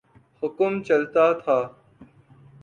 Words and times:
حکم 0.41 0.73
چلتا 0.87 1.25
تھا۔ 1.43 1.57